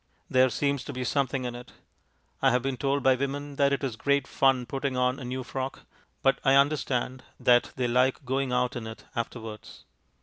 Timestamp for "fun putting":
4.27-4.97